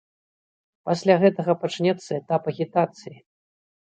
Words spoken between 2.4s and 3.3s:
агітацыі.